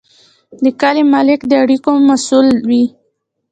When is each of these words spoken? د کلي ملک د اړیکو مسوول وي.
د 0.63 0.65
کلي 0.81 1.03
ملک 1.13 1.39
د 1.47 1.51
اړیکو 1.63 1.91
مسوول 2.07 2.49
وي. 2.69 2.83